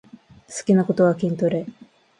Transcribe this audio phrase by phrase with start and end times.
[0.49, 1.63] 好きなことは筋トレ